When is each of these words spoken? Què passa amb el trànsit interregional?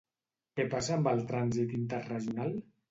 Què 0.59 0.65
passa 0.71 0.95
amb 0.95 1.11
el 1.13 1.23
trànsit 1.33 1.79
interregional? 1.83 2.61